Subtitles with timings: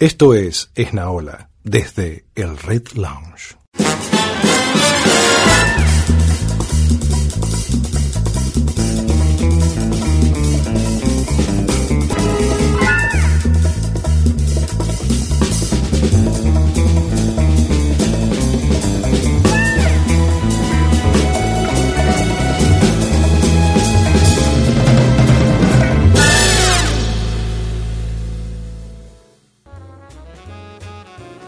[0.00, 3.61] Esto es Esnaola, desde el Red Lounge.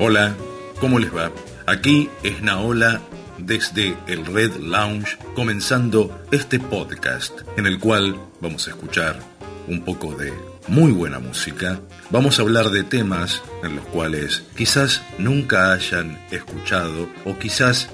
[0.06, 0.36] Hola,
[0.80, 1.32] ¿cómo les va?
[1.64, 3.00] Aquí es Naola
[3.38, 9.18] desde el Red Lounge comenzando este podcast en el cual vamos a escuchar
[9.66, 10.30] un poco de
[10.68, 11.80] muy buena música.
[12.10, 17.88] Vamos a hablar de temas en los cuales quizás nunca hayan escuchado o quizás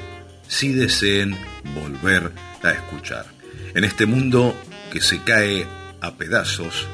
[0.48, 1.36] sí deseen
[1.77, 2.33] volver
[2.64, 3.27] a escuchar.
[3.72, 4.52] En este mundo
[4.92, 5.64] que se cae
[6.00, 6.88] a pedazos,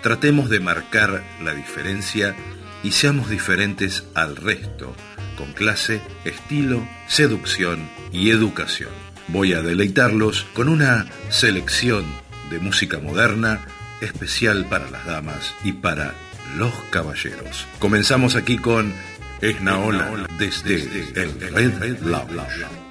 [0.00, 2.36] tratemos de marcar la diferencia
[2.82, 4.94] y seamos diferentes al resto,
[5.36, 8.90] con clase, estilo, seducción y educación.
[9.28, 12.04] Voy a deleitarlos con una selección
[12.50, 13.60] de música moderna
[14.00, 16.14] especial para las damas y para
[16.56, 17.66] los caballeros.
[17.78, 18.92] Comenzamos aquí con
[19.40, 20.74] Esnaola desde
[21.14, 22.89] el Red Lounge.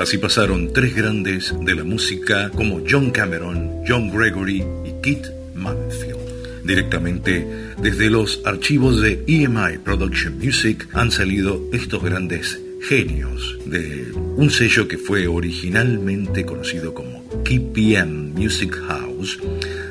[0.00, 6.64] Así pasaron tres grandes de la música como John Cameron, John Gregory y Keith Manfield.
[6.64, 7.46] Directamente
[7.82, 14.88] desde los archivos de EMI Production Music han salido estos grandes genios de un sello
[14.88, 19.38] que fue originalmente conocido como KPM Music House,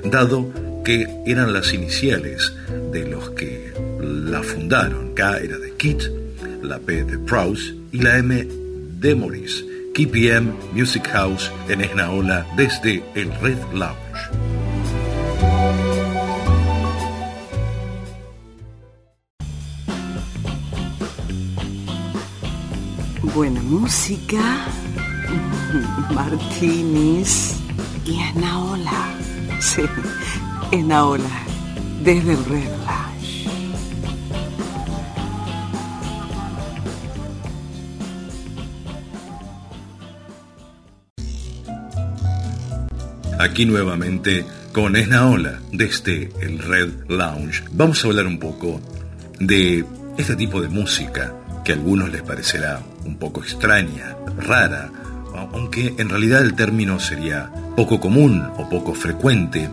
[0.06, 0.52] dado
[0.84, 2.52] que eran las iniciales
[2.92, 5.14] de los que la fundaron.
[5.14, 6.02] K era de Kit,
[6.64, 8.48] la P de Prowse y la M
[9.00, 9.69] de Morris.
[9.94, 14.00] KPM Music House en Esnaola desde el Red Lounge.
[23.36, 24.66] Buena música,
[26.14, 27.58] martinis
[28.06, 29.14] y Esnaola.
[29.60, 29.84] Sí,
[30.72, 31.24] Esnaola
[32.04, 33.19] desde el Red Lounge.
[43.40, 47.64] Aquí nuevamente con Esnaola desde el Red Lounge.
[47.72, 48.82] Vamos a hablar un poco
[49.40, 49.86] de
[50.18, 54.92] este tipo de música que a algunos les parecerá un poco extraña, rara,
[55.54, 59.70] aunque en realidad el término sería poco común o poco frecuente,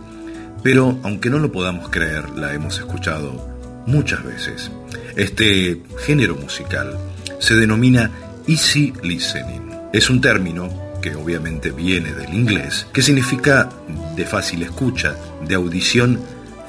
[0.63, 3.53] pero aunque no lo podamos creer, la hemos escuchado
[3.85, 4.71] muchas veces.
[5.17, 6.97] Este género musical
[7.41, 8.13] se denomina
[8.47, 9.73] easy listening.
[9.93, 13.69] Es un término que obviamente viene del inglés, que significa
[14.15, 16.21] de fácil escucha, de audición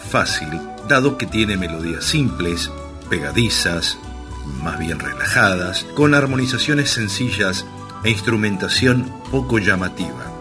[0.09, 0.49] fácil,
[0.87, 2.71] dado que tiene melodías simples,
[3.09, 3.97] pegadizas,
[4.61, 7.65] más bien relajadas, con armonizaciones sencillas
[8.03, 10.31] e instrumentación poco llamativa.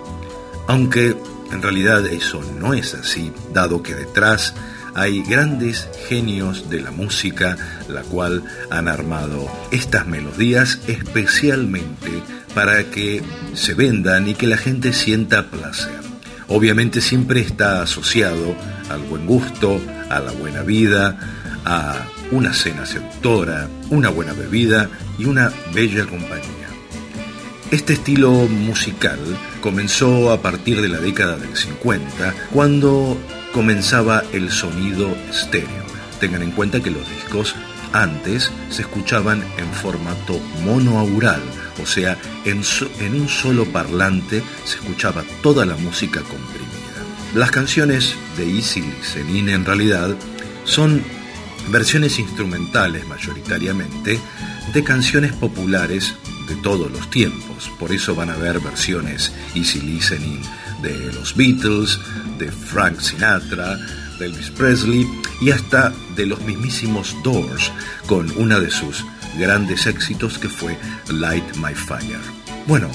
[0.68, 1.16] Aunque
[1.52, 4.54] en realidad eso no es así, dado que detrás
[4.96, 12.22] hay grandes genios de la música, la cual han armado estas melodías especialmente
[12.54, 13.22] para que
[13.52, 16.00] se vendan y que la gente sienta placer.
[16.48, 18.56] Obviamente siempre está asociado
[18.88, 21.18] al buen gusto, a la buena vida,
[21.66, 24.88] a una cena seductora, una buena bebida
[25.18, 26.68] y una bella compañía.
[27.70, 29.18] Este estilo musical
[29.60, 33.18] comenzó a partir de la década del 50, cuando
[33.56, 35.86] comenzaba el sonido estéreo.
[36.20, 37.54] Tengan en cuenta que los discos
[37.94, 41.40] antes se escuchaban en formato monoaural,
[41.82, 42.58] o sea, en,
[43.14, 46.66] un solo parlante se escuchaba toda la música comprimida.
[47.34, 50.14] Las canciones de Easy Listening en realidad
[50.64, 51.02] son
[51.70, 54.20] versiones instrumentales mayoritariamente
[54.74, 56.14] de canciones populares
[56.46, 57.70] de todos los tiempos.
[57.78, 60.42] Por eso van a ver versiones Easy Listening
[60.82, 61.98] de los Beatles,
[62.38, 63.78] de Frank Sinatra,
[64.18, 65.06] de Elvis Presley
[65.40, 67.72] y hasta de los mismísimos Doors
[68.06, 69.04] con una de sus
[69.38, 70.76] grandes éxitos que fue
[71.08, 72.20] Light My Fire.
[72.66, 72.90] Bueno,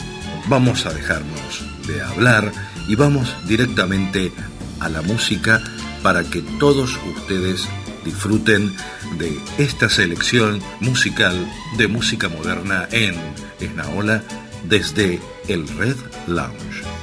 [0.48, 2.52] vamos a dejarnos de hablar
[2.88, 4.32] y vamos directamente
[4.80, 5.62] a la música
[6.02, 7.68] para que todos ustedes
[8.04, 8.76] disfruten
[9.18, 11.36] de esta selección musical
[11.78, 13.16] de música moderna en
[13.60, 14.24] Esnaola
[14.64, 17.01] desde el Red Lounge.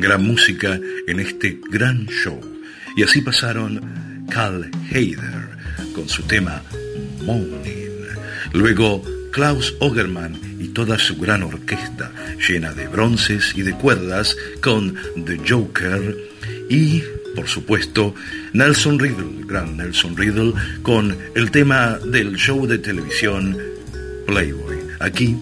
[0.00, 2.40] Gran música en este gran show.
[2.96, 3.80] Y así pasaron
[4.30, 5.48] Carl Heider
[5.94, 6.62] con su tema
[7.24, 7.90] Morning.
[8.52, 12.12] Luego Klaus Ogerman y toda su gran orquesta
[12.48, 16.16] llena de bronces y de cuerdas con The Joker
[16.68, 17.02] y,
[17.36, 18.14] por supuesto,
[18.52, 23.56] Nelson Riddle, gran Nelson Riddle, con el tema del show de televisión
[24.26, 24.78] Playboy.
[24.98, 25.36] Aquí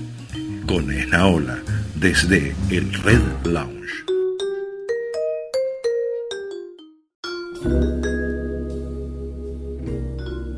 [0.66, 1.58] con Esnaola
[1.94, 4.07] desde el Red Lounge.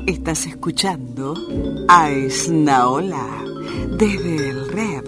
[0.05, 1.33] Estás escuchando
[1.87, 3.43] a Esnaola
[3.97, 5.01] desde el Red.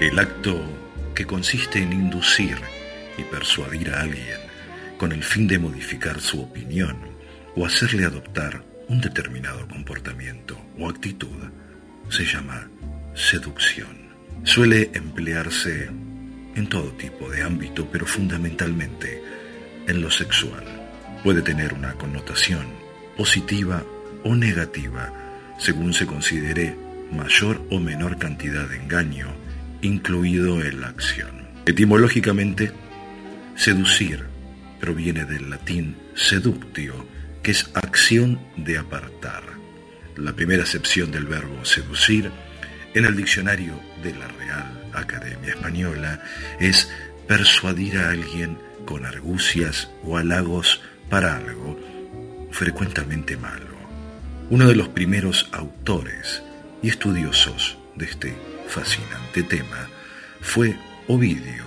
[0.00, 0.60] El acto
[1.14, 2.56] que consiste en inducir
[3.16, 4.38] y persuadir a alguien
[4.98, 6.96] con el fin de modificar su opinión
[7.54, 11.48] o hacerle adoptar un determinado comportamiento o actitud
[12.08, 12.68] se llama
[13.14, 14.10] seducción.
[14.42, 15.88] Suele emplearse
[16.56, 19.22] en todo tipo de ámbito, pero fundamentalmente
[19.86, 20.64] en lo sexual.
[21.22, 22.66] Puede tener una connotación
[23.16, 23.84] positiva
[24.24, 25.12] o negativa
[25.56, 26.76] según se considere
[27.12, 29.28] mayor o menor cantidad de engaño
[29.82, 31.48] incluido en la acción.
[31.64, 32.72] Etimológicamente,
[33.54, 34.24] seducir
[34.80, 37.06] proviene del latín seductio,
[37.42, 39.42] que es acción de apartar.
[40.16, 42.30] La primera acepción del verbo seducir
[42.94, 46.22] en el diccionario de la Real Academia Española
[46.58, 46.90] es
[47.26, 51.78] persuadir a alguien con argucias o halagos para algo,
[52.50, 53.78] frecuentemente malo.
[54.50, 56.42] Uno de los primeros autores
[56.82, 59.88] y estudiosos de este fascinante tema
[60.40, 60.76] fue
[61.06, 61.64] Ovidio,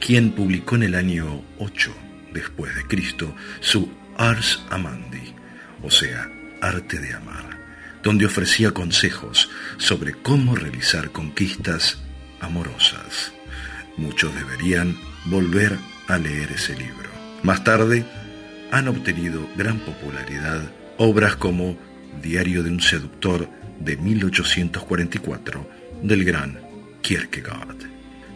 [0.00, 1.94] quien publicó en el año 8
[2.32, 5.34] después de Cristo su Ars Amandi,
[5.82, 6.30] o sea,
[6.60, 7.58] arte de amar,
[8.02, 11.96] donde ofrecía consejos sobre cómo realizar conquistas
[12.38, 13.32] amorosas.
[13.96, 17.08] Muchos deberían volver a leer ese libro.
[17.42, 18.04] Más tarde,
[18.70, 21.78] han obtenido gran popularidad obras como
[22.20, 25.66] Diario de un seductor de 1844
[26.02, 26.60] del gran
[27.00, 27.78] Kierkegaard.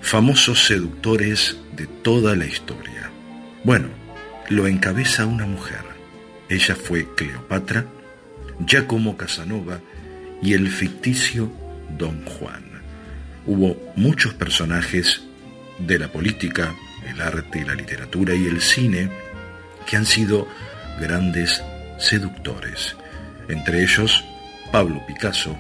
[0.01, 3.11] Famosos seductores de toda la historia.
[3.65, 4.04] Bueno,
[4.49, 5.83] lo encabeza una mujer.
[6.49, 7.87] Ella fue Cleopatra,
[8.61, 9.81] Giacomo Casanova
[10.43, 11.51] y el ficticio
[11.99, 12.65] Don Juan.
[13.47, 15.23] Hubo muchos personajes
[15.79, 16.75] de la política,
[17.07, 19.11] el arte, la literatura y el cine
[19.87, 20.49] que han sido
[21.01, 21.63] grandes
[21.99, 22.97] seductores.
[23.49, 24.25] Entre ellos,
[24.73, 25.57] Pablo Picasso,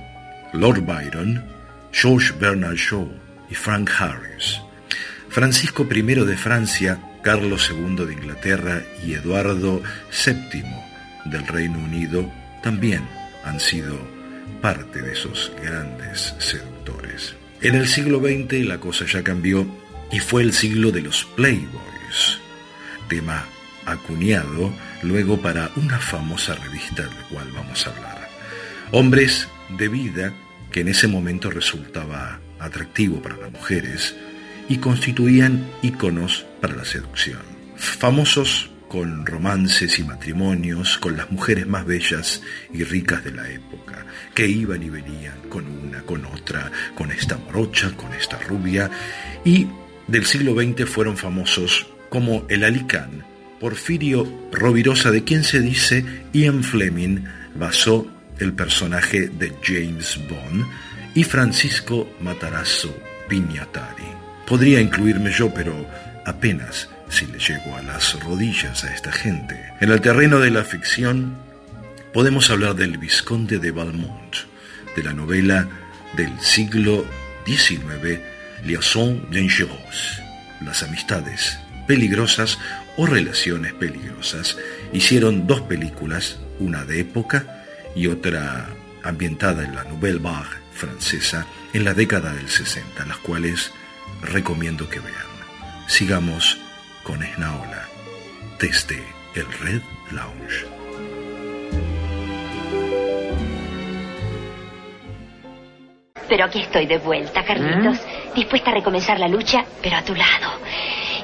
[0.52, 1.44] Lord Byron,
[1.92, 3.08] George Bernard Shaw
[3.50, 4.60] y Frank Harris.
[5.28, 9.82] Francisco I de Francia, Carlos II de Inglaterra y Eduardo
[10.26, 10.62] VII
[11.24, 12.30] del Reino Unido
[12.62, 13.08] también
[13.44, 13.98] han sido
[14.60, 17.34] parte de esos grandes seductores.
[17.62, 19.66] En el siglo XX la cosa ya cambió
[20.12, 22.40] y fue el siglo de los Playboys,
[23.08, 23.46] tema
[23.86, 24.70] acuñado
[25.02, 28.28] luego para una famosa revista de cual vamos a hablar.
[28.90, 30.34] Hombres de vida
[30.70, 34.14] que en ese momento resultaba atractivo para las mujeres
[34.68, 37.40] y constituían íconos para la seducción.
[37.76, 44.06] Famosos con romances y matrimonios con las mujeres más bellas y ricas de la época,
[44.34, 48.88] que iban y venían con una, con otra, con esta morocha, con esta rubia,
[49.44, 49.66] y
[50.06, 53.24] del siglo XX fueron famosos como el Alicán,
[53.58, 57.24] Porfirio Rovirosa, de quien se dice Ian Fleming
[57.56, 58.06] basó
[58.38, 60.66] el personaje de James Bond,
[61.14, 62.94] y Francisco Matarazzo
[63.28, 64.23] Piñatari.
[64.46, 65.74] Podría incluirme yo, pero
[66.24, 69.72] apenas si le llego a las rodillas a esta gente.
[69.80, 71.36] En el terreno de la ficción,
[72.12, 74.36] podemos hablar del Visconde de Valmont,
[74.96, 75.68] de la novela
[76.16, 77.04] del siglo
[77.46, 78.20] XIX,
[78.64, 80.22] Liaison dangereuse,
[80.60, 82.58] las amistades peligrosas
[82.96, 84.56] o relaciones peligrosas.
[84.92, 88.68] Hicieron dos películas, una de época y otra
[89.02, 93.72] ambientada en la Nouvelle Vague francesa en la década del 60, las cuales
[94.24, 95.14] recomiendo que vean.
[95.86, 96.58] Sigamos
[97.02, 97.88] con Esnaola
[98.58, 99.02] desde
[99.34, 99.82] el Red
[100.12, 100.66] Lounge.
[106.28, 108.34] Pero aquí estoy de vuelta, Carlitos, ¿Mm?
[108.34, 110.58] dispuesta a recomenzar la lucha, pero a tu lado.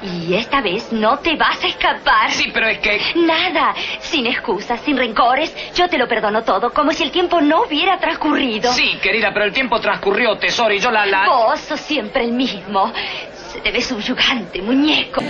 [0.03, 2.31] Y esta vez no te vas a escapar.
[2.31, 3.01] Sí, pero es que...
[3.17, 5.55] Nada, sin excusas, sin rencores.
[5.75, 8.73] Yo te lo perdono todo, como si el tiempo no hubiera transcurrido.
[8.73, 11.07] Sí, querida, pero el tiempo transcurrió, tesoro, y yo la...
[11.07, 11.29] la...
[11.29, 12.93] Vos sos siempre el mismo.
[13.53, 15.21] Se te ve subyugante, muñeco.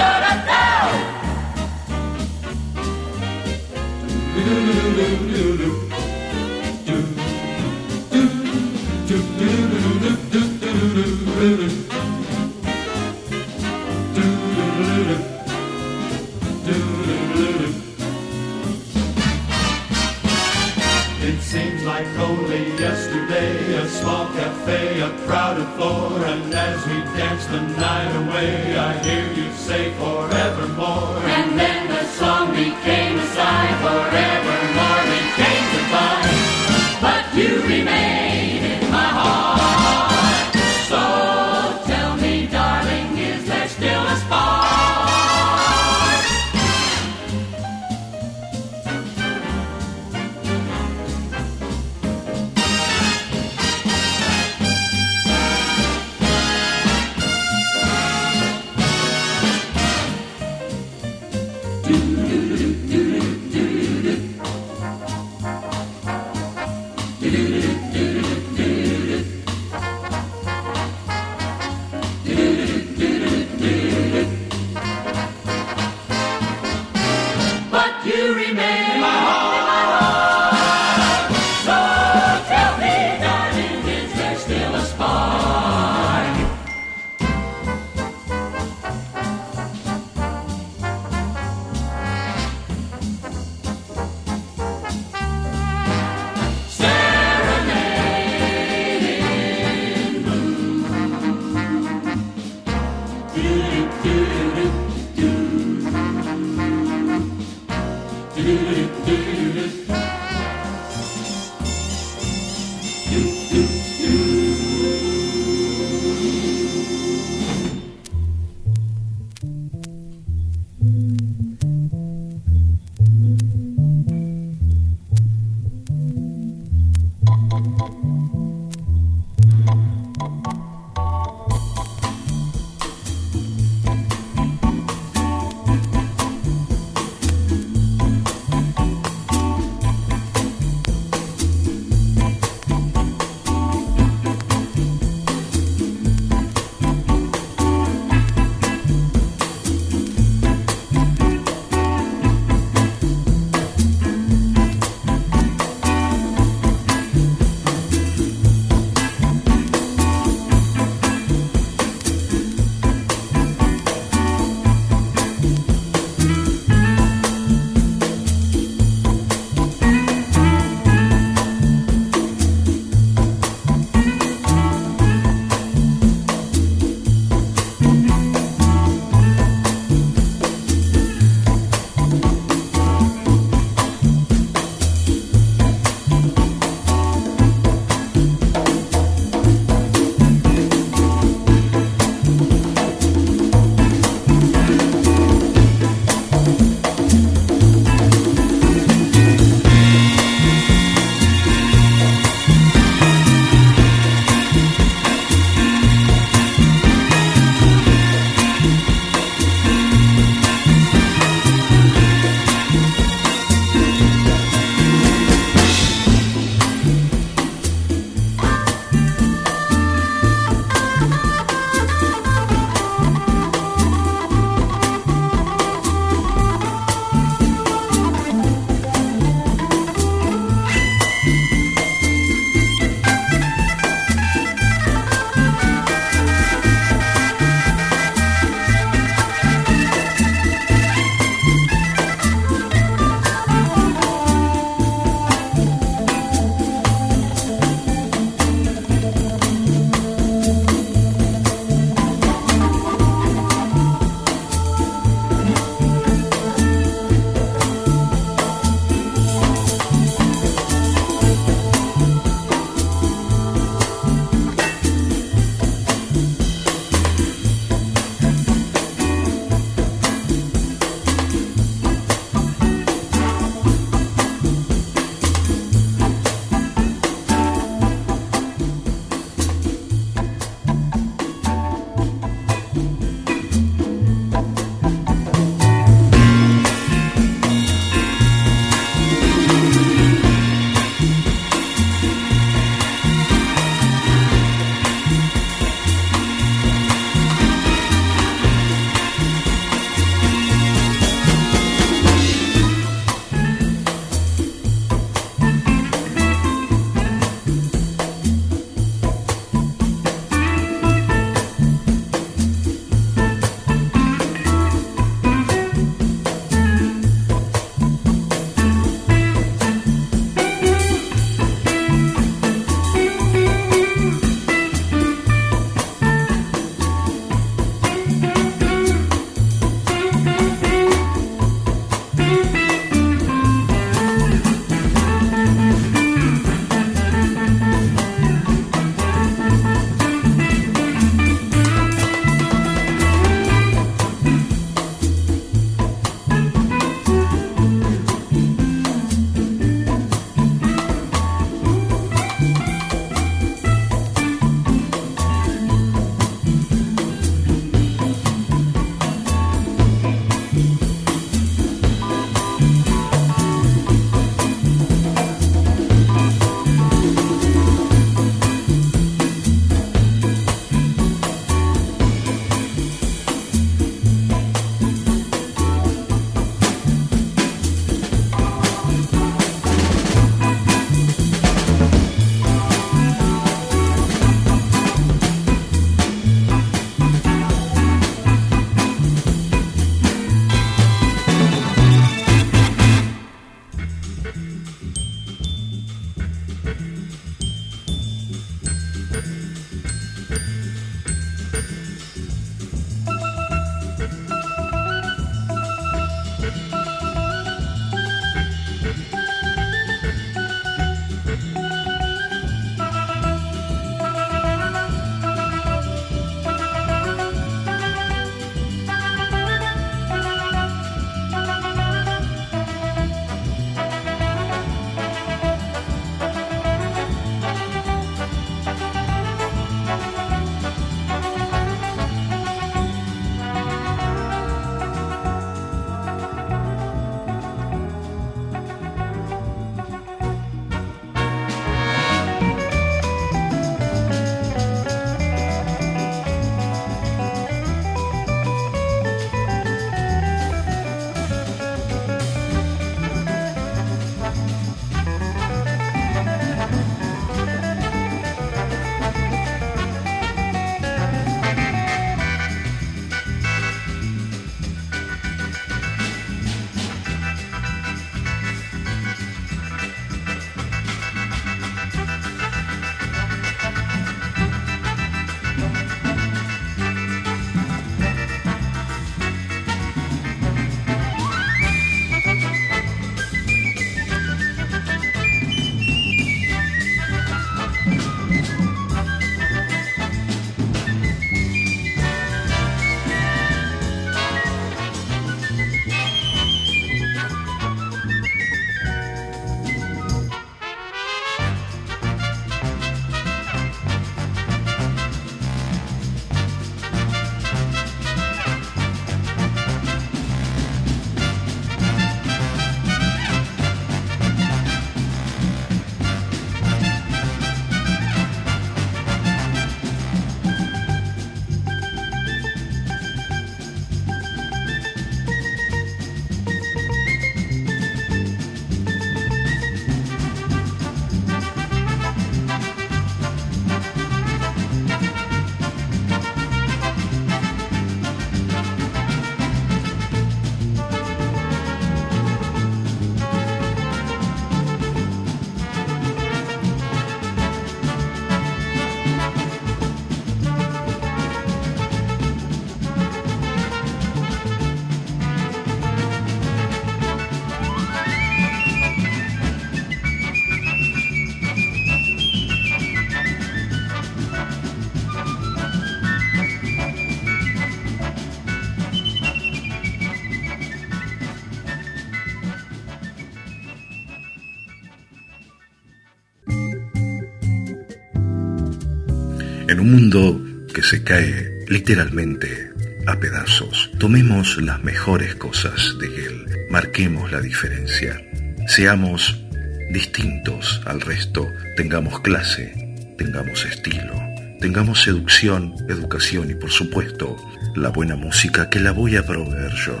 [579.68, 580.40] En un mundo
[580.72, 582.70] que se cae literalmente
[583.06, 588.24] a pedazos, tomemos las mejores cosas de él, marquemos la diferencia,
[588.68, 589.44] seamos
[589.90, 592.72] distintos al resto, tengamos clase,
[593.18, 594.14] tengamos estilo,
[594.60, 597.36] tengamos seducción, educación y por supuesto
[597.74, 600.00] la buena música que la voy a proveer yo.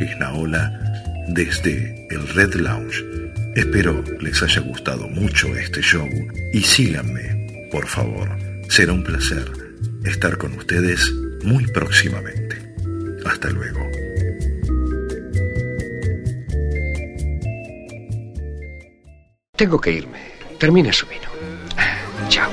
[0.00, 0.72] Isnaola
[1.28, 3.04] desde el Red Lounge.
[3.56, 6.08] Espero les haya gustado mucho este show
[6.52, 8.53] y síganme, por favor.
[8.68, 9.50] Será un placer
[10.04, 11.12] estar con ustedes
[11.44, 12.56] muy próximamente.
[13.24, 13.80] Hasta luego.
[19.56, 20.18] Tengo que irme.
[20.58, 21.28] Termine su vino.
[22.28, 22.50] Chao.